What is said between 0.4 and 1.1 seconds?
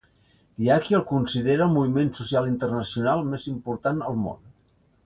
Hi ha qui el